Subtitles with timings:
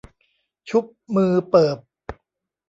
[0.69, 1.77] ชุบมือเปิบ